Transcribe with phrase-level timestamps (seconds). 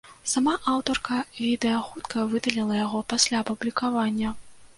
[0.29, 4.35] Сама аўтарка відэа хутка выдаліла яго пасля апублікавання.